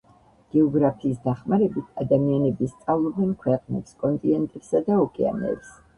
[0.53, 5.77] გეოგრაფიის დახმარებით ადამიანები სწავლობენ ქვეყნებს, კონტინენტებსა და ოკეანეებს.